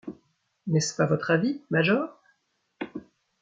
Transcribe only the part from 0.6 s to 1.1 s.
N’est-ce pas